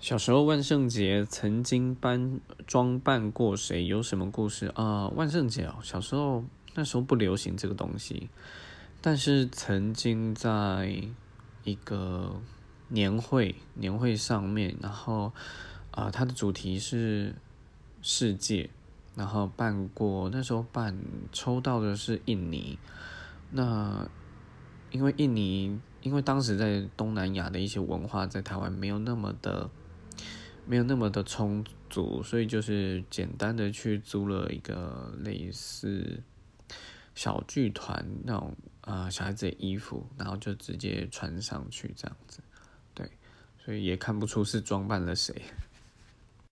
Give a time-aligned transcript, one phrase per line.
[0.00, 3.84] 小时候万圣节曾经扮装扮过谁？
[3.84, 5.08] 有什么故事啊？
[5.08, 8.30] 万圣节哦，小时候那时候不流行这个东西，
[9.00, 11.02] 但是曾经在
[11.64, 12.40] 一个
[12.86, 15.32] 年会年会上面，然后
[15.90, 17.34] 啊，它的主题是
[18.00, 18.70] 世界，
[19.16, 20.96] 然后办过，那时候办
[21.32, 22.78] 抽到的是印尼，
[23.50, 24.08] 那
[24.92, 29.68] 因为印尼，因为当时在东南亚的一些文化在台湾没有那么的。
[30.68, 36.22] 没有那么的充足，所以就是简单的去租了一个类似
[37.14, 42.40] 小剧团那种啊小孩子的衣服，然后就直接穿上去这样子，
[42.92, 43.10] 对，
[43.64, 45.34] 所以也看不出是装扮了谁。